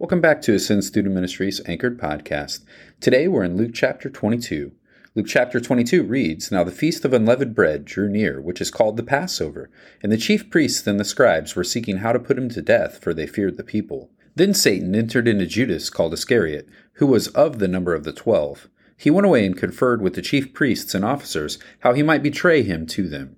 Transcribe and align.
Welcome 0.00 0.20
back 0.20 0.40
to 0.42 0.54
Ascend 0.54 0.84
Student 0.84 1.16
Ministries 1.16 1.60
Anchored 1.66 1.98
Podcast. 1.98 2.60
Today 3.00 3.26
we're 3.26 3.42
in 3.42 3.56
Luke 3.56 3.72
chapter 3.74 4.08
22. 4.08 4.70
Luke 5.16 5.26
chapter 5.26 5.58
22 5.58 6.04
reads 6.04 6.52
Now 6.52 6.62
the 6.62 6.70
feast 6.70 7.04
of 7.04 7.12
unleavened 7.12 7.56
bread 7.56 7.84
drew 7.84 8.08
near, 8.08 8.40
which 8.40 8.60
is 8.60 8.70
called 8.70 8.96
the 8.96 9.02
Passover, 9.02 9.68
and 10.00 10.12
the 10.12 10.16
chief 10.16 10.50
priests 10.50 10.86
and 10.86 11.00
the 11.00 11.04
scribes 11.04 11.56
were 11.56 11.64
seeking 11.64 11.96
how 11.96 12.12
to 12.12 12.20
put 12.20 12.38
him 12.38 12.48
to 12.50 12.62
death, 12.62 13.02
for 13.02 13.12
they 13.12 13.26
feared 13.26 13.56
the 13.56 13.64
people. 13.64 14.08
Then 14.36 14.54
Satan 14.54 14.94
entered 14.94 15.26
into 15.26 15.46
Judas, 15.46 15.90
called 15.90 16.14
Iscariot, 16.14 16.68
who 16.92 17.06
was 17.08 17.26
of 17.28 17.58
the 17.58 17.66
number 17.66 17.92
of 17.92 18.04
the 18.04 18.12
twelve. 18.12 18.68
He 18.96 19.10
went 19.10 19.26
away 19.26 19.44
and 19.44 19.58
conferred 19.58 20.00
with 20.00 20.14
the 20.14 20.22
chief 20.22 20.54
priests 20.54 20.94
and 20.94 21.04
officers 21.04 21.58
how 21.80 21.92
he 21.92 22.04
might 22.04 22.22
betray 22.22 22.62
him 22.62 22.86
to 22.86 23.08
them. 23.08 23.36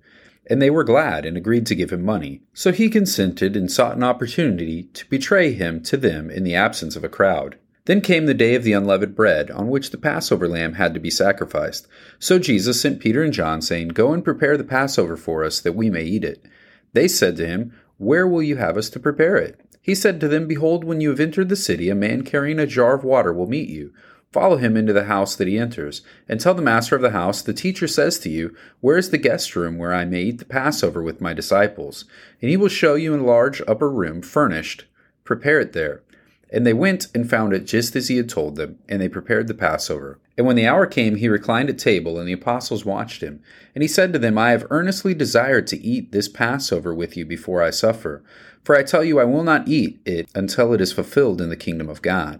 And 0.51 0.61
they 0.61 0.69
were 0.69 0.83
glad 0.83 1.25
and 1.25 1.37
agreed 1.37 1.65
to 1.67 1.75
give 1.75 1.93
him 1.93 2.03
money. 2.03 2.41
So 2.53 2.73
he 2.73 2.89
consented 2.89 3.55
and 3.55 3.71
sought 3.71 3.95
an 3.95 4.03
opportunity 4.03 4.83
to 4.83 5.07
betray 5.07 5.53
him 5.53 5.81
to 5.83 5.95
them 5.95 6.29
in 6.29 6.43
the 6.43 6.55
absence 6.55 6.97
of 6.97 7.05
a 7.05 7.09
crowd. 7.09 7.57
Then 7.85 8.01
came 8.01 8.25
the 8.25 8.33
day 8.33 8.55
of 8.55 8.65
the 8.65 8.73
unleavened 8.73 9.15
bread, 9.15 9.49
on 9.49 9.69
which 9.69 9.91
the 9.91 9.97
Passover 9.97 10.49
lamb 10.49 10.73
had 10.73 10.93
to 10.93 10.99
be 10.99 11.09
sacrificed. 11.09 11.87
So 12.19 12.37
Jesus 12.37 12.81
sent 12.81 12.99
Peter 12.99 13.23
and 13.23 13.31
John, 13.31 13.61
saying, 13.61 13.89
Go 13.89 14.11
and 14.11 14.25
prepare 14.25 14.57
the 14.57 14.65
Passover 14.65 15.15
for 15.15 15.45
us, 15.45 15.61
that 15.61 15.73
we 15.73 15.89
may 15.89 16.03
eat 16.03 16.25
it. 16.25 16.43
They 16.91 17.07
said 17.07 17.37
to 17.37 17.47
him, 17.47 17.73
Where 17.97 18.27
will 18.27 18.43
you 18.43 18.57
have 18.57 18.75
us 18.75 18.89
to 18.89 18.99
prepare 18.99 19.37
it? 19.37 19.57
He 19.81 19.95
said 19.95 20.19
to 20.19 20.27
them, 20.27 20.47
Behold, 20.47 20.83
when 20.83 20.99
you 20.99 21.11
have 21.11 21.21
entered 21.21 21.47
the 21.47 21.55
city, 21.55 21.89
a 21.89 21.95
man 21.95 22.23
carrying 22.23 22.59
a 22.59 22.67
jar 22.67 22.93
of 22.93 23.05
water 23.05 23.31
will 23.31 23.47
meet 23.47 23.69
you. 23.69 23.93
Follow 24.31 24.55
him 24.55 24.77
into 24.77 24.93
the 24.93 25.05
house 25.05 25.35
that 25.35 25.47
he 25.47 25.57
enters, 25.57 26.01
and 26.29 26.39
tell 26.39 26.53
the 26.53 26.61
master 26.61 26.95
of 26.95 27.01
the 27.01 27.09
house, 27.09 27.41
The 27.41 27.53
teacher 27.53 27.87
says 27.87 28.17
to 28.19 28.29
you, 28.29 28.55
Where 28.79 28.97
is 28.97 29.09
the 29.09 29.17
guest 29.17 29.57
room 29.57 29.77
where 29.77 29.93
I 29.93 30.05
may 30.05 30.21
eat 30.23 30.37
the 30.37 30.45
Passover 30.45 31.03
with 31.03 31.19
my 31.19 31.33
disciples? 31.33 32.05
And 32.41 32.49
he 32.49 32.55
will 32.55 32.69
show 32.69 32.95
you 32.95 33.13
a 33.13 33.21
large 33.21 33.61
upper 33.67 33.89
room, 33.89 34.21
furnished. 34.21 34.85
Prepare 35.25 35.59
it 35.59 35.73
there. 35.73 36.01
And 36.49 36.65
they 36.65 36.73
went 36.73 37.07
and 37.13 37.29
found 37.29 37.53
it 37.53 37.65
just 37.65 37.95
as 37.95 38.07
he 38.07 38.17
had 38.17 38.29
told 38.29 38.55
them, 38.55 38.79
and 38.87 39.01
they 39.01 39.09
prepared 39.09 39.47
the 39.47 39.53
Passover. 39.53 40.19
And 40.37 40.47
when 40.47 40.55
the 40.55 40.67
hour 40.67 40.85
came, 40.85 41.17
he 41.17 41.27
reclined 41.27 41.69
at 41.69 41.77
table, 41.77 42.17
and 42.17 42.27
the 42.27 42.33
apostles 42.33 42.85
watched 42.85 43.21
him. 43.21 43.41
And 43.75 43.81
he 43.81 43.87
said 43.87 44.13
to 44.13 44.19
them, 44.19 44.37
I 44.37 44.51
have 44.51 44.67
earnestly 44.69 45.13
desired 45.13 45.67
to 45.67 45.81
eat 45.81 46.11
this 46.11 46.29
Passover 46.29 46.93
with 46.93 47.17
you 47.17 47.25
before 47.25 47.61
I 47.61 47.69
suffer. 47.69 48.23
For 48.63 48.77
I 48.77 48.83
tell 48.83 49.03
you, 49.03 49.19
I 49.19 49.25
will 49.25 49.43
not 49.43 49.67
eat 49.67 49.99
it 50.05 50.29
until 50.33 50.73
it 50.73 50.81
is 50.81 50.93
fulfilled 50.93 51.41
in 51.41 51.49
the 51.49 51.57
kingdom 51.57 51.89
of 51.89 52.01
God. 52.01 52.39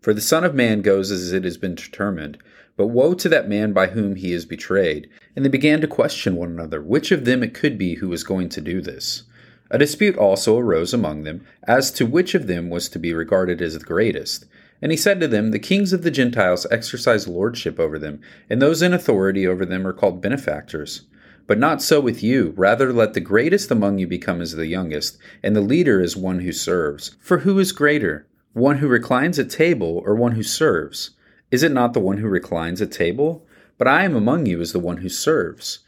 For 0.00 0.14
the 0.14 0.20
Son 0.20 0.44
of 0.44 0.54
Man 0.54 0.80
goes 0.80 1.10
as 1.10 1.32
it 1.32 1.44
has 1.44 1.56
been 1.56 1.74
determined. 1.74 2.38
But 2.76 2.86
woe 2.86 3.14
to 3.14 3.28
that 3.28 3.48
man 3.48 3.72
by 3.72 3.88
whom 3.88 4.14
he 4.14 4.32
is 4.32 4.46
betrayed. 4.46 5.10
And 5.34 5.44
they 5.44 5.48
began 5.48 5.80
to 5.80 5.88
question 5.88 6.36
one 6.36 6.50
another, 6.50 6.80
which 6.80 7.10
of 7.10 7.24
them 7.24 7.42
it 7.42 7.52
could 7.52 7.76
be 7.76 7.96
who 7.96 8.08
was 8.08 8.22
going 8.22 8.48
to 8.50 8.60
do 8.60 8.80
this. 8.80 9.24
A 9.70 9.78
dispute 9.78 10.16
also 10.16 10.56
arose 10.56 10.94
among 10.94 11.24
them 11.24 11.44
as 11.64 11.90
to 11.92 12.06
which 12.06 12.34
of 12.34 12.46
them 12.46 12.70
was 12.70 12.88
to 12.90 12.98
be 12.98 13.12
regarded 13.12 13.60
as 13.60 13.74
the 13.74 13.84
greatest. 13.84 14.46
And 14.80 14.92
he 14.92 14.96
said 14.96 15.20
to 15.20 15.28
them, 15.28 15.50
The 15.50 15.58
kings 15.58 15.92
of 15.92 16.02
the 16.02 16.10
Gentiles 16.10 16.66
exercise 16.70 17.26
lordship 17.26 17.80
over 17.80 17.98
them, 17.98 18.20
and 18.48 18.62
those 18.62 18.80
in 18.80 18.94
authority 18.94 19.46
over 19.46 19.66
them 19.66 19.86
are 19.86 19.92
called 19.92 20.22
benefactors. 20.22 21.02
But 21.48 21.58
not 21.58 21.82
so 21.82 22.00
with 22.00 22.22
you. 22.22 22.54
Rather, 22.56 22.92
let 22.92 23.14
the 23.14 23.20
greatest 23.20 23.70
among 23.70 23.98
you 23.98 24.06
become 24.06 24.40
as 24.40 24.52
the 24.52 24.66
youngest, 24.66 25.18
and 25.42 25.56
the 25.56 25.60
leader 25.60 26.00
as 26.00 26.16
one 26.16 26.40
who 26.40 26.52
serves. 26.52 27.16
For 27.20 27.38
who 27.38 27.58
is 27.58 27.72
greater, 27.72 28.26
one 28.52 28.78
who 28.78 28.88
reclines 28.88 29.38
at 29.38 29.50
table, 29.50 30.02
or 30.04 30.14
one 30.14 30.32
who 30.32 30.42
serves? 30.42 31.10
Is 31.50 31.62
it 31.62 31.72
not 31.72 31.92
the 31.92 32.00
one 32.00 32.18
who 32.18 32.28
reclines 32.28 32.82
at 32.82 32.92
table? 32.92 33.46
But 33.78 33.88
I 33.88 34.04
am 34.04 34.14
among 34.14 34.46
you 34.46 34.60
as 34.60 34.72
the 34.72 34.78
one 34.78 34.98
who 34.98 35.08
serves. 35.08 35.80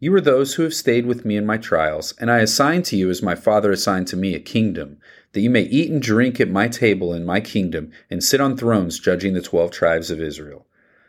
You 0.00 0.14
are 0.14 0.20
those 0.20 0.54
who 0.54 0.62
have 0.62 0.74
stayed 0.74 1.06
with 1.06 1.24
me 1.24 1.36
in 1.36 1.44
my 1.44 1.56
trials, 1.56 2.14
and 2.20 2.30
I 2.30 2.38
assign 2.38 2.82
to 2.84 2.96
you 2.96 3.10
as 3.10 3.20
my 3.20 3.34
Father 3.34 3.72
assigned 3.72 4.06
to 4.08 4.16
me 4.16 4.34
a 4.34 4.40
kingdom, 4.40 4.98
that 5.32 5.40
you 5.40 5.50
may 5.50 5.62
eat 5.62 5.90
and 5.90 6.00
drink 6.00 6.38
at 6.40 6.48
my 6.48 6.68
table 6.68 7.12
in 7.12 7.24
my 7.24 7.40
kingdom, 7.40 7.90
and 8.08 8.22
sit 8.22 8.40
on 8.40 8.56
thrones 8.56 9.00
judging 9.00 9.34
the 9.34 9.42
twelve 9.42 9.72
tribes 9.72 10.12
of 10.12 10.20
Israel. 10.20 10.66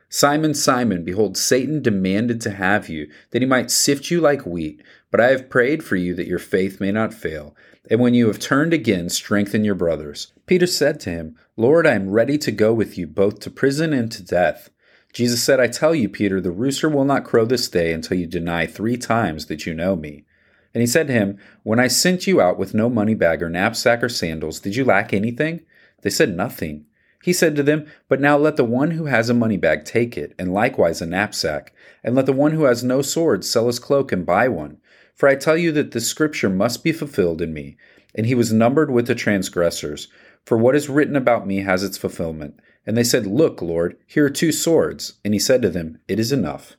Simon, 0.09 0.55
Simon, 0.55 1.03
behold, 1.03 1.37
Satan 1.37 1.83
demanded 1.83 2.41
to 2.41 2.51
have 2.51 2.89
you, 2.89 3.07
that 3.29 3.43
he 3.43 3.47
might 3.47 3.69
sift 3.69 4.09
you 4.09 4.19
like 4.19 4.45
wheat, 4.45 4.81
but 5.11 5.21
I 5.21 5.29
have 5.29 5.51
prayed 5.51 5.83
for 5.83 5.95
you 5.95 6.15
that 6.15 6.27
your 6.27 6.39
faith 6.39 6.81
may 6.81 6.91
not 6.91 7.13
fail. 7.13 7.55
And 7.91 7.99
when 7.99 8.15
you 8.15 8.27
have 8.27 8.39
turned 8.39 8.73
again, 8.73 9.09
strengthen 9.09 9.63
your 9.63 9.75
brothers. 9.75 10.33
Peter 10.47 10.65
said 10.65 10.99
to 11.01 11.11
him, 11.11 11.35
Lord, 11.55 11.85
I 11.85 11.93
am 11.93 12.09
ready 12.09 12.39
to 12.39 12.51
go 12.51 12.73
with 12.73 12.97
you 12.97 13.05
both 13.05 13.39
to 13.41 13.51
prison 13.51 13.93
and 13.93 14.11
to 14.11 14.23
death. 14.23 14.69
Jesus 15.13 15.43
said, 15.43 15.59
I 15.59 15.67
tell 15.67 15.93
you, 15.93 16.09
Peter, 16.09 16.41
the 16.41 16.51
rooster 16.51 16.89
will 16.89 17.05
not 17.05 17.23
crow 17.23 17.45
this 17.45 17.67
day 17.69 17.93
until 17.93 18.17
you 18.17 18.25
deny 18.25 18.65
three 18.65 18.97
times 18.97 19.45
that 19.45 19.65
you 19.65 19.73
know 19.73 19.95
me. 19.95 20.25
And 20.73 20.81
he 20.81 20.87
said 20.87 21.07
to 21.07 21.13
him, 21.13 21.37
When 21.63 21.79
I 21.79 21.87
sent 21.87 22.27
you 22.27 22.41
out 22.41 22.59
with 22.59 22.73
no 22.73 22.89
money 22.89 23.15
bag 23.15 23.41
or 23.41 23.49
knapsack 23.49 24.03
or 24.03 24.09
sandals, 24.09 24.59
did 24.59 24.75
you 24.75 24.85
lack 24.85 25.13
anything? 25.13 25.61
They 26.01 26.09
said, 26.11 26.35
Nothing. 26.35 26.85
He 27.21 27.33
said 27.33 27.55
to 27.55 27.63
them, 27.63 27.85
But 28.07 28.21
now 28.21 28.37
let 28.37 28.55
the 28.55 28.63
one 28.63 28.91
who 28.91 29.05
has 29.05 29.29
a 29.29 29.33
money 29.33 29.57
bag 29.57 29.83
take 29.83 30.17
it, 30.17 30.33
and 30.39 30.53
likewise 30.53 31.01
a 31.01 31.05
knapsack, 31.05 31.73
and 32.03 32.15
let 32.15 32.25
the 32.25 32.33
one 32.33 32.51
who 32.51 32.63
has 32.63 32.83
no 32.83 33.01
sword 33.01 33.43
sell 33.43 33.67
his 33.67 33.79
cloak 33.79 34.11
and 34.11 34.25
buy 34.25 34.47
one. 34.47 34.77
For 35.15 35.27
I 35.27 35.35
tell 35.35 35.57
you 35.57 35.73
that 35.73 35.91
the 35.91 35.99
scripture 35.99 36.49
must 36.49 36.81
be 36.83 36.93
fulfilled 36.93 37.41
in 37.41 37.53
me. 37.53 37.75
And 38.15 38.25
he 38.25 38.35
was 38.35 38.53
numbered 38.53 38.89
with 38.89 39.05
the 39.05 39.15
transgressors. 39.15 40.07
For 40.45 40.57
what 40.57 40.75
is 40.75 40.89
written 40.89 41.15
about 41.15 41.45
me 41.45 41.57
has 41.57 41.83
its 41.83 41.97
fulfillment. 41.97 42.59
And 42.85 42.97
they 42.97 43.03
said, 43.03 43.27
Look, 43.27 43.61
Lord, 43.61 43.97
here 44.07 44.25
are 44.25 44.29
two 44.29 44.51
swords. 44.51 45.19
And 45.23 45.33
he 45.33 45.39
said 45.39 45.61
to 45.61 45.69
them, 45.69 45.99
It 46.07 46.19
is 46.19 46.31
enough. 46.31 46.77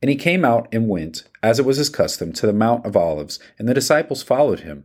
And 0.00 0.08
he 0.08 0.16
came 0.16 0.44
out 0.44 0.68
and 0.70 0.88
went, 0.88 1.24
as 1.42 1.58
it 1.58 1.64
was 1.64 1.78
his 1.78 1.88
custom, 1.88 2.32
to 2.34 2.46
the 2.46 2.52
Mount 2.52 2.86
of 2.86 2.96
Olives, 2.96 3.38
and 3.58 3.68
the 3.68 3.74
disciples 3.74 4.22
followed 4.22 4.60
him. 4.60 4.84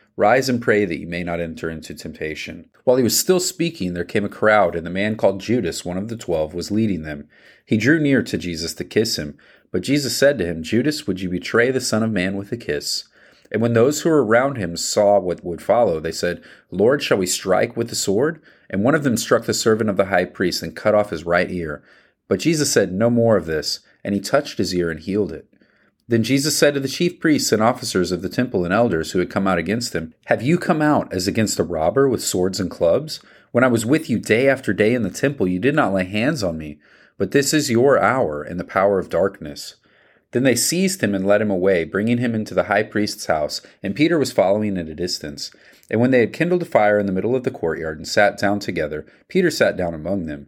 Rise 0.17 0.49
and 0.49 0.61
pray 0.61 0.85
that 0.85 0.99
you 0.99 1.07
may 1.07 1.23
not 1.23 1.39
enter 1.39 1.69
into 1.69 1.93
temptation. 1.93 2.69
While 2.83 2.97
he 2.97 3.03
was 3.03 3.17
still 3.17 3.39
speaking, 3.39 3.93
there 3.93 4.03
came 4.03 4.25
a 4.25 4.29
crowd, 4.29 4.75
and 4.75 4.85
the 4.85 4.91
man 4.91 5.15
called 5.15 5.39
Judas, 5.39 5.85
one 5.85 5.97
of 5.97 6.09
the 6.09 6.17
twelve, 6.17 6.53
was 6.53 6.71
leading 6.71 7.03
them. 7.03 7.27
He 7.65 7.77
drew 7.77 7.99
near 7.99 8.21
to 8.23 8.37
Jesus 8.37 8.73
to 8.75 8.83
kiss 8.83 9.17
him. 9.17 9.37
But 9.71 9.83
Jesus 9.83 10.17
said 10.17 10.37
to 10.37 10.45
him, 10.45 10.63
Judas, 10.63 11.07
would 11.07 11.21
you 11.21 11.29
betray 11.29 11.71
the 11.71 11.79
Son 11.79 12.03
of 12.03 12.11
Man 12.11 12.35
with 12.35 12.51
a 12.51 12.57
kiss? 12.57 13.05
And 13.51 13.61
when 13.61 13.73
those 13.73 14.01
who 14.01 14.09
were 14.09 14.23
around 14.23 14.57
him 14.57 14.77
saw 14.77 15.19
what 15.19 15.43
would 15.43 15.61
follow, 15.61 15.99
they 15.99 16.11
said, 16.11 16.43
Lord, 16.69 17.03
shall 17.03 17.17
we 17.17 17.25
strike 17.25 17.75
with 17.75 17.89
the 17.89 17.95
sword? 17.95 18.41
And 18.69 18.83
one 18.83 18.95
of 18.95 19.03
them 19.03 19.17
struck 19.17 19.45
the 19.45 19.53
servant 19.53 19.89
of 19.89 19.97
the 19.97 20.05
high 20.05 20.25
priest 20.25 20.63
and 20.63 20.75
cut 20.75 20.95
off 20.95 21.09
his 21.09 21.25
right 21.25 21.49
ear. 21.51 21.83
But 22.27 22.39
Jesus 22.39 22.71
said, 22.71 22.93
No 22.93 23.09
more 23.09 23.35
of 23.35 23.45
this. 23.45 23.79
And 24.03 24.15
he 24.15 24.21
touched 24.21 24.57
his 24.57 24.73
ear 24.73 24.89
and 24.89 24.99
healed 24.99 25.31
it. 25.31 25.50
Then 26.11 26.23
Jesus 26.23 26.57
said 26.57 26.73
to 26.73 26.81
the 26.81 26.89
chief 26.89 27.21
priests 27.21 27.53
and 27.53 27.63
officers 27.63 28.11
of 28.11 28.21
the 28.21 28.27
temple 28.27 28.65
and 28.65 28.73
elders 28.73 29.11
who 29.13 29.19
had 29.19 29.29
come 29.29 29.47
out 29.47 29.57
against 29.57 29.95
him, 29.95 30.13
Have 30.25 30.41
you 30.41 30.57
come 30.57 30.81
out 30.81 31.11
as 31.13 31.25
against 31.25 31.57
a 31.57 31.63
robber 31.63 32.09
with 32.09 32.21
swords 32.21 32.59
and 32.59 32.69
clubs? 32.69 33.21
When 33.53 33.63
I 33.63 33.69
was 33.69 33.85
with 33.85 34.09
you 34.09 34.19
day 34.19 34.49
after 34.49 34.73
day 34.73 34.93
in 34.93 35.03
the 35.03 35.09
temple, 35.09 35.47
you 35.47 35.57
did 35.57 35.73
not 35.73 35.93
lay 35.93 36.03
hands 36.03 36.43
on 36.43 36.57
me. 36.57 36.79
But 37.17 37.31
this 37.31 37.53
is 37.53 37.71
your 37.71 37.97
hour 37.97 38.43
and 38.43 38.59
the 38.59 38.65
power 38.65 38.99
of 38.99 39.07
darkness. 39.07 39.75
Then 40.31 40.43
they 40.43 40.53
seized 40.53 41.01
him 41.01 41.15
and 41.15 41.25
led 41.25 41.41
him 41.41 41.49
away, 41.49 41.85
bringing 41.85 42.17
him 42.17 42.35
into 42.35 42.53
the 42.53 42.63
high 42.63 42.83
priest's 42.83 43.27
house, 43.27 43.61
and 43.81 43.95
Peter 43.95 44.19
was 44.19 44.33
following 44.33 44.77
at 44.77 44.89
a 44.89 44.93
distance. 44.93 45.49
And 45.89 46.01
when 46.01 46.11
they 46.11 46.19
had 46.19 46.33
kindled 46.33 46.63
a 46.63 46.65
fire 46.65 46.99
in 46.99 47.05
the 47.05 47.13
middle 47.13 47.37
of 47.37 47.45
the 47.45 47.51
courtyard 47.51 47.97
and 47.97 48.05
sat 48.05 48.37
down 48.37 48.59
together, 48.59 49.05
Peter 49.29 49.49
sat 49.49 49.77
down 49.77 49.93
among 49.93 50.25
them. 50.25 50.47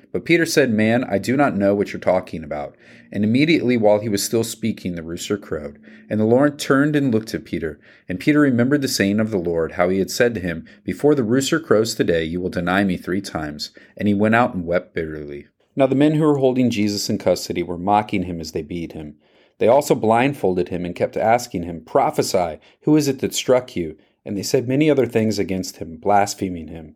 But 0.11 0.25
Peter 0.25 0.45
said, 0.45 0.71
Man, 0.71 1.03
I 1.05 1.17
do 1.17 1.37
not 1.37 1.55
know 1.55 1.73
what 1.73 1.93
you're 1.93 1.99
talking 1.99 2.43
about. 2.43 2.75
And 3.11 3.23
immediately 3.23 3.77
while 3.77 3.99
he 3.99 4.09
was 4.09 4.23
still 4.23 4.43
speaking, 4.43 4.95
the 4.95 5.03
rooster 5.03 5.37
crowed. 5.37 5.79
And 6.09 6.19
the 6.19 6.25
Lord 6.25 6.59
turned 6.59 6.95
and 6.95 7.13
looked 7.13 7.33
at 7.33 7.45
Peter. 7.45 7.79
And 8.09 8.19
Peter 8.19 8.41
remembered 8.41 8.81
the 8.81 8.87
saying 8.87 9.19
of 9.19 9.31
the 9.31 9.37
Lord, 9.37 9.73
how 9.73 9.89
he 9.89 9.99
had 9.99 10.11
said 10.11 10.33
to 10.35 10.41
him, 10.41 10.67
Before 10.83 11.15
the 11.15 11.23
rooster 11.23 11.59
crows 11.59 11.95
today, 11.95 12.23
you 12.23 12.41
will 12.41 12.49
deny 12.49 12.83
me 12.83 12.97
three 12.97 13.21
times. 13.21 13.71
And 13.97 14.07
he 14.07 14.13
went 14.13 14.35
out 14.35 14.53
and 14.53 14.65
wept 14.65 14.93
bitterly. 14.93 15.47
Now 15.75 15.87
the 15.87 15.95
men 15.95 16.15
who 16.15 16.23
were 16.23 16.37
holding 16.37 16.69
Jesus 16.69 17.09
in 17.09 17.17
custody 17.17 17.63
were 17.63 17.77
mocking 17.77 18.23
him 18.23 18.41
as 18.41 18.51
they 18.51 18.61
beat 18.61 18.91
him. 18.91 19.15
They 19.59 19.67
also 19.67 19.95
blindfolded 19.95 20.69
him 20.69 20.85
and 20.85 20.95
kept 20.95 21.15
asking 21.15 21.63
him, 21.63 21.85
Prophesy, 21.85 22.59
who 22.81 22.97
is 22.97 23.07
it 23.07 23.19
that 23.19 23.33
struck 23.33 23.75
you? 23.75 23.95
And 24.25 24.37
they 24.37 24.43
said 24.43 24.67
many 24.67 24.89
other 24.89 25.05
things 25.05 25.39
against 25.39 25.77
him, 25.77 25.97
blaspheming 25.97 26.67
him. 26.67 26.95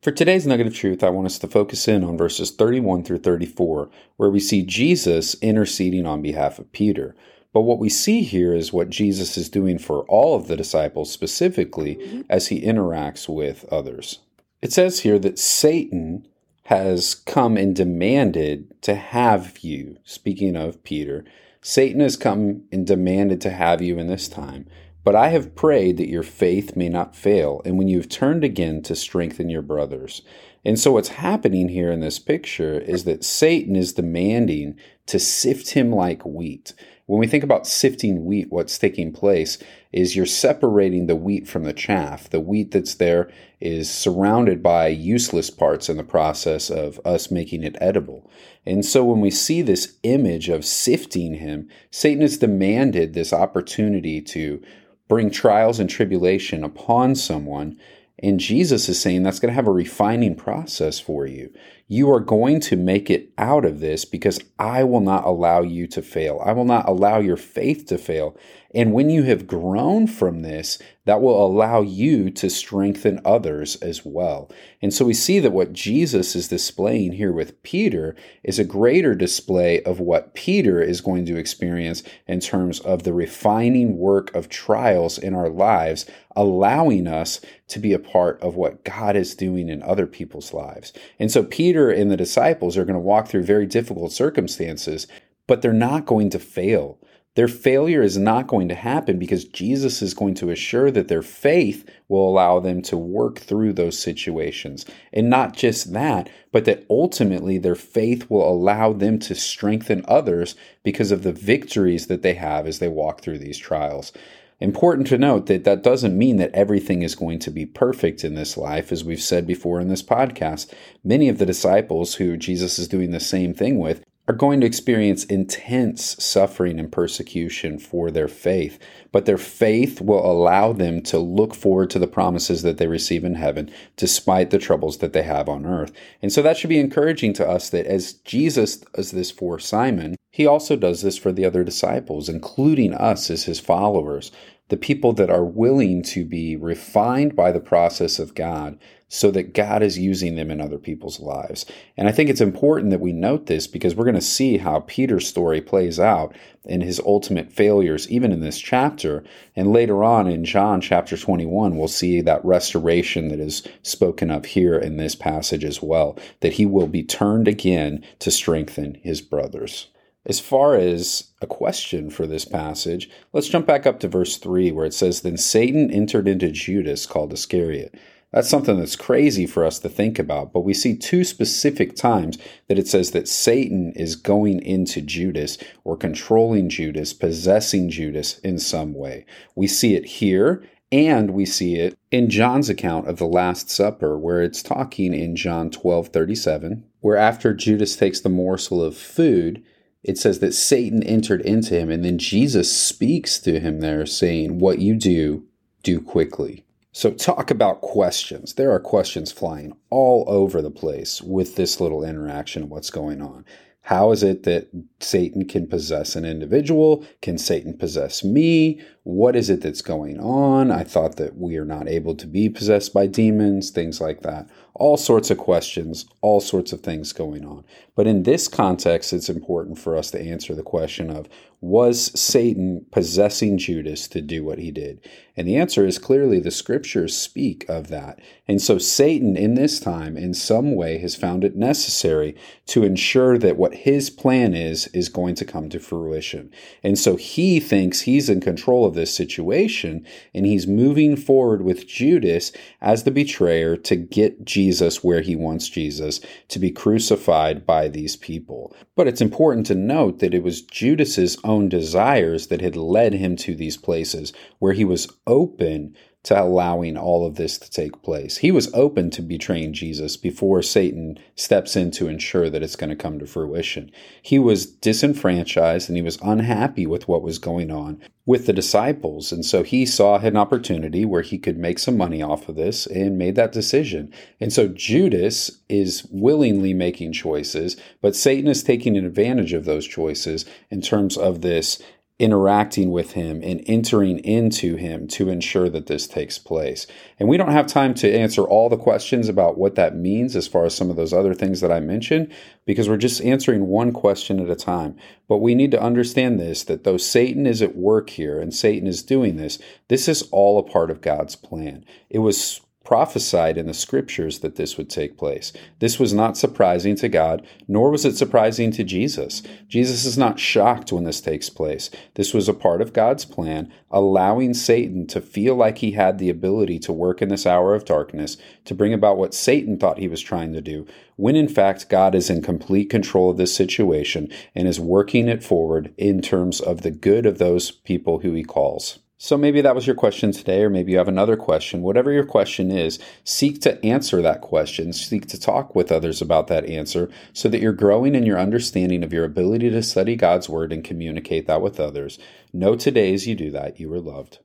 For 0.00 0.12
today's 0.12 0.46
nugget 0.46 0.68
of 0.68 0.76
truth, 0.76 1.02
I 1.02 1.10
want 1.10 1.26
us 1.26 1.40
to 1.40 1.48
focus 1.48 1.88
in 1.88 2.04
on 2.04 2.16
verses 2.16 2.52
31 2.52 3.02
through 3.02 3.18
34, 3.18 3.90
where 4.16 4.30
we 4.30 4.38
see 4.38 4.62
Jesus 4.62 5.34
interceding 5.42 6.06
on 6.06 6.22
behalf 6.22 6.60
of 6.60 6.70
Peter. 6.70 7.16
But 7.52 7.62
what 7.62 7.80
we 7.80 7.88
see 7.88 8.22
here 8.22 8.54
is 8.54 8.72
what 8.72 8.90
Jesus 8.90 9.36
is 9.36 9.48
doing 9.48 9.76
for 9.76 10.02
all 10.02 10.36
of 10.36 10.46
the 10.46 10.56
disciples, 10.56 11.10
specifically 11.10 11.96
mm-hmm. 11.96 12.20
as 12.30 12.46
he 12.46 12.62
interacts 12.62 13.28
with 13.28 13.64
others. 13.72 14.20
It 14.62 14.72
says 14.72 15.00
here 15.00 15.18
that 15.18 15.36
Satan 15.36 16.28
has 16.66 17.16
come 17.16 17.56
and 17.56 17.74
demanded 17.74 18.80
to 18.82 18.94
have 18.94 19.58
you. 19.62 19.96
Speaking 20.04 20.54
of 20.54 20.84
Peter, 20.84 21.24
Satan 21.60 22.00
has 22.00 22.16
come 22.16 22.62
and 22.70 22.86
demanded 22.86 23.40
to 23.40 23.50
have 23.50 23.82
you 23.82 23.98
in 23.98 24.06
this 24.06 24.28
time. 24.28 24.68
But 25.08 25.16
I 25.16 25.28
have 25.28 25.54
prayed 25.54 25.96
that 25.96 26.10
your 26.10 26.22
faith 26.22 26.76
may 26.76 26.90
not 26.90 27.16
fail, 27.16 27.62
and 27.64 27.78
when 27.78 27.88
you 27.88 27.96
have 27.96 28.10
turned 28.10 28.44
again 28.44 28.82
to 28.82 28.94
strengthen 28.94 29.48
your 29.48 29.62
brothers. 29.62 30.20
And 30.66 30.78
so, 30.78 30.92
what's 30.92 31.08
happening 31.08 31.70
here 31.70 31.90
in 31.90 32.00
this 32.00 32.18
picture 32.18 32.78
is 32.78 33.04
that 33.04 33.24
Satan 33.24 33.74
is 33.74 33.94
demanding 33.94 34.76
to 35.06 35.18
sift 35.18 35.70
him 35.70 35.90
like 35.90 36.26
wheat. 36.26 36.74
When 37.06 37.18
we 37.18 37.26
think 37.26 37.42
about 37.42 37.66
sifting 37.66 38.26
wheat, 38.26 38.48
what's 38.50 38.78
taking 38.78 39.10
place 39.10 39.56
is 39.94 40.14
you're 40.14 40.26
separating 40.26 41.06
the 41.06 41.16
wheat 41.16 41.48
from 41.48 41.64
the 41.64 41.72
chaff. 41.72 42.28
The 42.28 42.38
wheat 42.38 42.72
that's 42.72 42.96
there 42.96 43.32
is 43.60 43.90
surrounded 43.90 44.62
by 44.62 44.88
useless 44.88 45.48
parts 45.48 45.88
in 45.88 45.96
the 45.96 46.04
process 46.04 46.68
of 46.68 47.00
us 47.06 47.30
making 47.30 47.64
it 47.64 47.78
edible. 47.80 48.30
And 48.66 48.84
so 48.84 49.04
when 49.04 49.22
we 49.22 49.30
see 49.30 49.62
this 49.62 49.96
image 50.02 50.50
of 50.50 50.66
sifting 50.66 51.32
him, 51.36 51.70
Satan 51.90 52.20
has 52.20 52.36
demanded 52.36 53.14
this 53.14 53.32
opportunity 53.32 54.20
to 54.20 54.62
bring 55.08 55.30
trials 55.30 55.80
and 55.80 55.88
tribulation 55.88 56.62
upon 56.62 57.14
someone. 57.14 57.78
And 58.20 58.40
Jesus 58.40 58.88
is 58.88 59.00
saying 59.00 59.22
that's 59.22 59.38
going 59.38 59.50
to 59.50 59.54
have 59.54 59.68
a 59.68 59.72
refining 59.72 60.34
process 60.34 60.98
for 60.98 61.26
you. 61.26 61.52
You 61.86 62.10
are 62.12 62.20
going 62.20 62.60
to 62.60 62.76
make 62.76 63.10
it 63.10 63.30
out 63.38 63.64
of 63.64 63.80
this 63.80 64.04
because 64.04 64.40
I 64.58 64.84
will 64.84 65.00
not 65.00 65.24
allow 65.24 65.62
you 65.62 65.86
to 65.88 66.02
fail. 66.02 66.42
I 66.44 66.52
will 66.52 66.64
not 66.64 66.88
allow 66.88 67.18
your 67.18 67.36
faith 67.36 67.86
to 67.86 67.98
fail. 67.98 68.36
And 68.74 68.92
when 68.92 69.08
you 69.08 69.22
have 69.22 69.46
grown 69.46 70.06
from 70.06 70.42
this, 70.42 70.78
that 71.06 71.22
will 71.22 71.42
allow 71.42 71.80
you 71.80 72.28
to 72.32 72.50
strengthen 72.50 73.18
others 73.24 73.76
as 73.76 74.04
well. 74.04 74.50
And 74.82 74.92
so 74.92 75.06
we 75.06 75.14
see 75.14 75.38
that 75.38 75.52
what 75.52 75.72
Jesus 75.72 76.36
is 76.36 76.48
displaying 76.48 77.12
here 77.12 77.32
with 77.32 77.62
Peter 77.62 78.14
is 78.44 78.58
a 78.58 78.64
greater 78.64 79.14
display 79.14 79.82
of 79.84 80.00
what 80.00 80.34
Peter 80.34 80.82
is 80.82 81.00
going 81.00 81.24
to 81.24 81.38
experience 81.38 82.02
in 82.26 82.40
terms 82.40 82.78
of 82.80 83.04
the 83.04 83.14
refining 83.14 83.96
work 83.96 84.34
of 84.34 84.50
trials 84.50 85.16
in 85.16 85.34
our 85.34 85.48
lives, 85.48 86.04
allowing 86.36 87.06
us 87.06 87.40
to 87.68 87.78
be 87.78 87.94
a 87.94 87.98
part 87.98 88.38
of 88.42 88.54
what 88.54 88.84
God 88.84 89.16
is 89.16 89.34
doing 89.34 89.70
in 89.70 89.82
other 89.82 90.06
people's 90.06 90.52
lives. 90.52 90.92
And 91.18 91.32
so 91.32 91.42
Peter 91.42 91.90
and 91.90 92.10
the 92.10 92.18
disciples 92.18 92.76
are 92.76 92.84
going 92.84 92.92
to 92.92 93.00
walk 93.00 93.28
through 93.28 93.44
very 93.44 93.64
difficult 93.64 94.12
circumstances, 94.12 95.06
but 95.46 95.62
they're 95.62 95.72
not 95.72 96.04
going 96.04 96.28
to 96.30 96.38
fail. 96.38 96.97
Their 97.38 97.46
failure 97.46 98.02
is 98.02 98.18
not 98.18 98.48
going 98.48 98.66
to 98.66 98.74
happen 98.74 99.16
because 99.16 99.44
Jesus 99.44 100.02
is 100.02 100.12
going 100.12 100.34
to 100.34 100.50
assure 100.50 100.90
that 100.90 101.06
their 101.06 101.22
faith 101.22 101.88
will 102.08 102.28
allow 102.28 102.58
them 102.58 102.82
to 102.82 102.96
work 102.96 103.38
through 103.38 103.74
those 103.74 103.96
situations. 103.96 104.84
And 105.12 105.30
not 105.30 105.54
just 105.54 105.92
that, 105.92 106.28
but 106.50 106.64
that 106.64 106.84
ultimately 106.90 107.56
their 107.56 107.76
faith 107.76 108.28
will 108.28 108.44
allow 108.44 108.92
them 108.92 109.20
to 109.20 109.36
strengthen 109.36 110.04
others 110.08 110.56
because 110.82 111.12
of 111.12 111.22
the 111.22 111.30
victories 111.30 112.08
that 112.08 112.22
they 112.22 112.34
have 112.34 112.66
as 112.66 112.80
they 112.80 112.88
walk 112.88 113.20
through 113.20 113.38
these 113.38 113.56
trials. 113.56 114.12
Important 114.58 115.06
to 115.06 115.16
note 115.16 115.46
that 115.46 115.62
that 115.62 115.84
doesn't 115.84 116.18
mean 116.18 116.38
that 116.38 116.54
everything 116.54 117.02
is 117.02 117.14
going 117.14 117.38
to 117.38 117.52
be 117.52 117.64
perfect 117.64 118.24
in 118.24 118.34
this 118.34 118.56
life, 118.56 118.90
as 118.90 119.04
we've 119.04 119.22
said 119.22 119.46
before 119.46 119.80
in 119.80 119.86
this 119.86 120.02
podcast. 120.02 120.72
Many 121.04 121.28
of 121.28 121.38
the 121.38 121.46
disciples 121.46 122.16
who 122.16 122.36
Jesus 122.36 122.80
is 122.80 122.88
doing 122.88 123.12
the 123.12 123.20
same 123.20 123.54
thing 123.54 123.78
with 123.78 124.02
are 124.28 124.34
going 124.34 124.60
to 124.60 124.66
experience 124.66 125.24
intense 125.24 126.22
suffering 126.22 126.78
and 126.78 126.92
persecution 126.92 127.78
for 127.78 128.10
their 128.10 128.28
faith, 128.28 128.78
but 129.10 129.24
their 129.24 129.38
faith 129.38 130.02
will 130.02 130.24
allow 130.24 130.70
them 130.70 131.00
to 131.00 131.18
look 131.18 131.54
forward 131.54 131.88
to 131.88 131.98
the 131.98 132.06
promises 132.06 132.60
that 132.60 132.76
they 132.76 132.86
receive 132.86 133.24
in 133.24 133.34
heaven 133.34 133.70
despite 133.96 134.50
the 134.50 134.58
troubles 134.58 134.98
that 134.98 135.14
they 135.14 135.22
have 135.22 135.48
on 135.48 135.64
earth. 135.64 135.92
And 136.20 136.30
so 136.30 136.42
that 136.42 136.58
should 136.58 136.68
be 136.68 136.78
encouraging 136.78 137.32
to 137.34 137.48
us 137.48 137.70
that 137.70 137.86
as 137.86 138.12
Jesus 138.12 138.76
does 138.76 139.12
this 139.12 139.30
for 139.30 139.58
Simon, 139.58 140.14
he 140.30 140.46
also 140.46 140.76
does 140.76 141.00
this 141.00 141.16
for 141.16 141.32
the 141.32 141.46
other 141.46 141.64
disciples, 141.64 142.28
including 142.28 142.92
us 142.92 143.30
as 143.30 143.44
his 143.44 143.58
followers, 143.58 144.30
the 144.68 144.76
people 144.76 145.14
that 145.14 145.30
are 145.30 145.44
willing 145.44 146.02
to 146.02 146.26
be 146.26 146.54
refined 146.54 147.34
by 147.34 147.50
the 147.50 147.60
process 147.60 148.18
of 148.18 148.34
God 148.34 148.78
so 149.08 149.30
that 149.30 149.54
God 149.54 149.82
is 149.82 149.98
using 149.98 150.36
them 150.36 150.50
in 150.50 150.60
other 150.60 150.78
people's 150.78 151.18
lives. 151.18 151.64
And 151.96 152.08
I 152.08 152.12
think 152.12 152.28
it's 152.28 152.42
important 152.42 152.90
that 152.90 153.00
we 153.00 153.12
note 153.12 153.46
this 153.46 153.66
because 153.66 153.94
we're 153.94 154.04
going 154.04 154.14
to 154.14 154.20
see 154.20 154.58
how 154.58 154.80
Peter's 154.80 155.26
story 155.26 155.62
plays 155.62 155.98
out 155.98 156.34
in 156.64 156.82
his 156.82 157.00
ultimate 157.00 157.50
failures, 157.50 158.08
even 158.10 158.32
in 158.32 158.40
this 158.40 158.58
chapter. 158.58 159.24
And 159.56 159.72
later 159.72 160.04
on 160.04 160.28
in 160.28 160.44
John 160.44 160.82
chapter 160.82 161.16
21, 161.16 161.76
we'll 161.76 161.88
see 161.88 162.20
that 162.20 162.44
restoration 162.44 163.28
that 163.28 163.40
is 163.40 163.66
spoken 163.82 164.30
of 164.30 164.44
here 164.44 164.76
in 164.78 164.98
this 164.98 165.14
passage 165.14 165.64
as 165.64 165.82
well, 165.82 166.18
that 166.40 166.54
he 166.54 166.66
will 166.66 166.86
be 166.86 167.02
turned 167.02 167.48
again 167.48 168.04
to 168.18 168.30
strengthen 168.30 168.94
his 169.02 169.22
brothers. 169.22 169.88
As 170.26 170.40
far 170.40 170.74
as 170.74 171.30
a 171.40 171.46
question 171.46 172.10
for 172.10 172.26
this 172.26 172.44
passage, 172.44 173.08
let's 173.32 173.48
jump 173.48 173.66
back 173.66 173.86
up 173.86 173.98
to 174.00 174.08
verse 174.08 174.36
3 174.36 174.72
where 174.72 174.84
it 174.84 174.92
says, 174.92 175.22
Then 175.22 175.38
Satan 175.38 175.90
entered 175.90 176.28
into 176.28 176.50
Judas 176.50 177.06
called 177.06 177.32
Iscariot 177.32 177.94
that's 178.32 178.48
something 178.48 178.78
that's 178.78 178.96
crazy 178.96 179.46
for 179.46 179.64
us 179.64 179.78
to 179.78 179.88
think 179.88 180.18
about, 180.18 180.52
but 180.52 180.60
we 180.60 180.74
see 180.74 180.94
two 180.94 181.24
specific 181.24 181.96
times 181.96 182.36
that 182.68 182.78
it 182.78 182.86
says 182.86 183.12
that 183.12 183.26
Satan 183.26 183.92
is 183.96 184.16
going 184.16 184.60
into 184.62 185.00
Judas 185.00 185.56
or 185.84 185.96
controlling 185.96 186.68
Judas, 186.68 187.14
possessing 187.14 187.88
Judas 187.88 188.38
in 188.40 188.58
some 188.58 188.92
way. 188.92 189.24
We 189.54 189.66
see 189.66 189.94
it 189.94 190.04
here 190.04 190.62
and 190.92 191.30
we 191.30 191.46
see 191.46 191.76
it 191.76 191.98
in 192.10 192.30
John's 192.30 192.68
account 192.68 193.08
of 193.08 193.18
the 193.18 193.26
Last 193.26 193.70
Supper, 193.70 194.18
where 194.18 194.42
it's 194.42 194.62
talking 194.62 195.14
in 195.14 195.36
John 195.36 195.70
12 195.70 196.08
37, 196.08 196.84
where 197.00 197.16
after 197.16 197.52
Judas 197.54 197.96
takes 197.96 198.20
the 198.20 198.30
morsel 198.30 198.82
of 198.82 198.96
food, 198.96 199.62
it 200.02 200.16
says 200.16 200.38
that 200.38 200.54
Satan 200.54 201.02
entered 201.02 201.42
into 201.42 201.74
him, 201.74 201.90
and 201.90 202.04
then 202.04 202.18
Jesus 202.18 202.74
speaks 202.74 203.38
to 203.40 203.60
him 203.60 203.80
there, 203.80 204.06
saying, 204.06 204.58
What 204.58 204.78
you 204.78 204.94
do, 204.94 205.44
do 205.82 206.00
quickly. 206.00 206.64
So, 206.90 207.10
talk 207.10 207.50
about 207.50 207.82
questions. 207.82 208.54
There 208.54 208.72
are 208.72 208.80
questions 208.80 209.30
flying 209.30 209.76
all 209.90 210.24
over 210.26 210.62
the 210.62 210.70
place 210.70 211.20
with 211.20 211.56
this 211.56 211.80
little 211.80 212.02
interaction 212.02 212.70
what's 212.70 212.90
going 212.90 213.20
on. 213.20 213.44
How 213.88 214.10
is 214.10 214.22
it 214.22 214.42
that 214.42 214.68
Satan 215.00 215.46
can 215.46 215.66
possess 215.66 216.14
an 216.14 216.26
individual? 216.26 217.06
Can 217.22 217.38
Satan 217.38 217.76
possess 217.76 218.22
me? 218.22 218.82
What 219.04 219.34
is 219.34 219.48
it 219.48 219.62
that's 219.62 219.80
going 219.80 220.20
on? 220.20 220.70
I 220.70 220.84
thought 220.84 221.16
that 221.16 221.38
we 221.38 221.56
are 221.56 221.64
not 221.64 221.88
able 221.88 222.14
to 222.16 222.26
be 222.26 222.50
possessed 222.50 222.92
by 222.92 223.06
demons, 223.06 223.70
things 223.70 223.98
like 223.98 224.20
that. 224.22 224.46
All 224.78 224.96
sorts 224.96 225.30
of 225.30 225.38
questions, 225.38 226.06
all 226.20 226.40
sorts 226.40 226.72
of 226.72 226.80
things 226.80 227.12
going 227.12 227.44
on. 227.44 227.64
But 227.94 228.06
in 228.06 228.22
this 228.22 228.46
context, 228.48 229.12
it's 229.12 229.28
important 229.28 229.78
for 229.78 229.96
us 229.96 230.10
to 230.12 230.20
answer 230.20 230.54
the 230.54 230.62
question 230.62 231.10
of 231.10 231.28
was 231.60 232.12
Satan 232.18 232.86
possessing 232.92 233.58
Judas 233.58 234.06
to 234.08 234.20
do 234.20 234.44
what 234.44 234.60
he 234.60 234.70
did? 234.70 235.00
And 235.36 235.46
the 235.46 235.56
answer 235.56 235.84
is 235.84 235.98
clearly 235.98 236.38
the 236.38 236.52
scriptures 236.52 237.16
speak 237.16 237.64
of 237.68 237.88
that. 237.88 238.20
And 238.46 238.62
so 238.62 238.78
Satan, 238.78 239.36
in 239.36 239.54
this 239.54 239.80
time, 239.80 240.16
in 240.16 240.34
some 240.34 240.76
way, 240.76 240.98
has 240.98 241.16
found 241.16 241.42
it 241.42 241.56
necessary 241.56 242.36
to 242.66 242.84
ensure 242.84 243.38
that 243.38 243.56
what 243.56 243.74
his 243.74 244.08
plan 244.08 244.54
is, 244.54 244.86
is 244.88 245.08
going 245.08 245.34
to 245.36 245.44
come 245.44 245.68
to 245.70 245.80
fruition. 245.80 246.52
And 246.82 246.96
so 246.98 247.16
he 247.16 247.58
thinks 247.58 248.02
he's 248.02 248.28
in 248.28 248.40
control 248.40 248.84
of 248.84 248.94
this 248.94 249.14
situation, 249.14 250.06
and 250.32 250.46
he's 250.46 250.66
moving 250.66 251.16
forward 251.16 251.62
with 251.62 251.88
Judas 251.88 252.52
as 252.80 253.02
the 253.02 253.10
betrayer 253.10 253.76
to 253.76 253.96
get 253.96 254.44
Jesus 254.68 255.02
where 255.02 255.22
he 255.22 255.34
wants 255.34 255.66
Jesus, 255.66 256.20
to 256.48 256.58
be 256.58 256.70
crucified 256.70 257.64
by 257.64 257.88
these 257.88 258.16
people. 258.16 258.76
But 258.96 259.08
it's 259.08 259.22
important 259.22 259.64
to 259.66 259.74
note 259.74 260.18
that 260.18 260.34
it 260.34 260.42
was 260.42 260.60
Judas's 260.60 261.38
own 261.42 261.70
desires 261.70 262.48
that 262.48 262.60
had 262.60 262.76
led 262.76 263.14
him 263.14 263.34
to 263.36 263.54
these 263.54 263.78
places 263.78 264.34
where 264.58 264.74
he 264.74 264.84
was 264.84 265.08
open 265.26 265.96
to 266.24 266.40
allowing 266.40 266.96
all 266.96 267.26
of 267.26 267.36
this 267.36 267.58
to 267.58 267.70
take 267.70 268.02
place. 268.02 268.38
He 268.38 268.50
was 268.50 268.72
open 268.74 269.10
to 269.10 269.22
betraying 269.22 269.72
Jesus 269.72 270.16
before 270.16 270.62
Satan 270.62 271.18
steps 271.36 271.76
in 271.76 271.90
to 271.92 272.08
ensure 272.08 272.50
that 272.50 272.62
it's 272.62 272.76
going 272.76 272.90
to 272.90 272.96
come 272.96 273.18
to 273.18 273.26
fruition. 273.26 273.90
He 274.20 274.38
was 274.38 274.66
disenfranchised 274.66 275.88
and 275.88 275.96
he 275.96 276.02
was 276.02 276.18
unhappy 276.22 276.86
with 276.86 277.08
what 277.08 277.22
was 277.22 277.38
going 277.38 277.70
on 277.70 278.02
with 278.28 278.44
the 278.44 278.52
disciples. 278.52 279.32
And 279.32 279.42
so 279.42 279.62
he 279.62 279.86
saw 279.86 280.18
an 280.18 280.36
opportunity 280.36 281.06
where 281.06 281.22
he 281.22 281.38
could 281.38 281.56
make 281.56 281.78
some 281.78 281.96
money 281.96 282.20
off 282.20 282.46
of 282.46 282.56
this 282.56 282.86
and 282.86 283.16
made 283.16 283.36
that 283.36 283.52
decision. 283.52 284.12
And 284.38 284.52
so 284.52 284.68
Judas 284.68 285.62
is 285.70 286.06
willingly 286.10 286.74
making 286.74 287.12
choices, 287.12 287.78
but 288.02 288.14
Satan 288.14 288.48
is 288.48 288.62
taking 288.62 288.98
advantage 288.98 289.54
of 289.54 289.64
those 289.64 289.86
choices 289.86 290.44
in 290.70 290.82
terms 290.82 291.16
of 291.16 291.40
this 291.40 291.82
interacting 292.18 292.90
with 292.90 293.12
him 293.12 293.40
and 293.44 293.62
entering 293.66 294.18
into 294.20 294.74
him 294.74 295.06
to 295.06 295.28
ensure 295.28 295.68
that 295.68 295.86
this 295.86 296.08
takes 296.08 296.36
place. 296.36 296.84
And 297.18 297.28
we 297.28 297.36
don't 297.36 297.52
have 297.52 297.68
time 297.68 297.94
to 297.94 298.12
answer 298.12 298.42
all 298.42 298.68
the 298.68 298.76
questions 298.76 299.28
about 299.28 299.56
what 299.56 299.76
that 299.76 299.94
means 299.94 300.34
as 300.34 300.48
far 300.48 300.64
as 300.64 300.74
some 300.74 300.90
of 300.90 300.96
those 300.96 301.12
other 301.12 301.32
things 301.32 301.60
that 301.60 301.70
I 301.70 301.78
mentioned, 301.78 302.32
because 302.66 302.88
we're 302.88 302.96
just 302.96 303.22
answering 303.22 303.68
one 303.68 303.92
question 303.92 304.40
at 304.40 304.50
a 304.50 304.56
time. 304.56 304.96
But 305.28 305.38
we 305.38 305.54
need 305.54 305.70
to 305.70 305.80
understand 305.80 306.40
this 306.40 306.64
that 306.64 306.82
though 306.82 306.96
Satan 306.96 307.46
is 307.46 307.62
at 307.62 307.76
work 307.76 308.10
here 308.10 308.40
and 308.40 308.52
Satan 308.52 308.88
is 308.88 309.02
doing 309.02 309.36
this, 309.36 309.60
this 309.86 310.08
is 310.08 310.22
all 310.32 310.58
a 310.58 310.68
part 310.68 310.90
of 310.90 311.00
God's 311.00 311.36
plan. 311.36 311.84
It 312.10 312.18
was 312.18 312.60
prophesied 312.88 313.58
in 313.58 313.66
the 313.66 313.74
scriptures 313.74 314.38
that 314.38 314.56
this 314.56 314.78
would 314.78 314.88
take 314.88 315.18
place. 315.18 315.52
This 315.78 315.98
was 315.98 316.14
not 316.14 316.38
surprising 316.38 316.96
to 316.96 317.08
God, 317.10 317.46
nor 317.68 317.90
was 317.90 318.06
it 318.06 318.16
surprising 318.16 318.70
to 318.70 318.82
Jesus. 318.82 319.42
Jesus 319.68 320.06
is 320.06 320.16
not 320.16 320.40
shocked 320.40 320.90
when 320.90 321.04
this 321.04 321.20
takes 321.20 321.50
place. 321.50 321.90
This 322.14 322.32
was 322.32 322.48
a 322.48 322.54
part 322.54 322.80
of 322.80 322.94
God's 322.94 323.26
plan, 323.26 323.70
allowing 323.90 324.54
Satan 324.54 325.06
to 325.08 325.20
feel 325.20 325.54
like 325.54 325.76
he 325.78 325.90
had 325.90 326.16
the 326.16 326.30
ability 326.30 326.78
to 326.78 326.92
work 326.94 327.20
in 327.20 327.28
this 327.28 327.44
hour 327.44 327.74
of 327.74 327.84
darkness, 327.84 328.38
to 328.64 328.74
bring 328.74 328.94
about 328.94 329.18
what 329.18 329.34
Satan 329.34 329.76
thought 329.76 329.98
he 329.98 330.08
was 330.08 330.22
trying 330.22 330.54
to 330.54 330.62
do, 330.62 330.86
when 331.16 331.36
in 331.36 331.46
fact 331.46 331.90
God 331.90 332.14
is 332.14 332.30
in 332.30 332.40
complete 332.40 332.88
control 332.88 333.28
of 333.28 333.36
this 333.36 333.54
situation 333.54 334.32
and 334.54 334.66
is 334.66 334.80
working 334.80 335.28
it 335.28 335.44
forward 335.44 335.92
in 335.98 336.22
terms 336.22 336.58
of 336.58 336.80
the 336.80 336.90
good 336.90 337.26
of 337.26 337.36
those 337.36 337.70
people 337.70 338.20
who 338.20 338.32
he 338.32 338.44
calls. 338.44 338.98
So 339.20 339.36
maybe 339.36 339.60
that 339.60 339.74
was 339.74 339.84
your 339.84 339.96
question 339.96 340.30
today, 340.30 340.62
or 340.62 340.70
maybe 340.70 340.92
you 340.92 340.98
have 340.98 341.08
another 341.08 341.36
question. 341.36 341.82
Whatever 341.82 342.12
your 342.12 342.24
question 342.24 342.70
is, 342.70 343.00
seek 343.24 343.60
to 343.62 343.84
answer 343.84 344.22
that 344.22 344.42
question. 344.42 344.92
Seek 344.92 345.26
to 345.26 345.40
talk 345.40 345.74
with 345.74 345.90
others 345.90 346.22
about 346.22 346.46
that 346.46 346.64
answer 346.66 347.10
so 347.32 347.48
that 347.48 347.60
you're 347.60 347.72
growing 347.72 348.14
in 348.14 348.24
your 348.24 348.38
understanding 348.38 349.02
of 349.02 349.12
your 349.12 349.24
ability 349.24 349.70
to 349.70 349.82
study 349.82 350.14
God's 350.14 350.48
Word 350.48 350.72
and 350.72 350.84
communicate 350.84 351.48
that 351.48 351.60
with 351.60 351.80
others. 351.80 352.20
Know 352.52 352.76
today 352.76 353.12
as 353.12 353.26
you 353.26 353.34
do 353.34 353.50
that, 353.50 353.80
you 353.80 353.92
are 353.92 354.00
loved. 354.00 354.38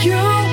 You 0.00 0.47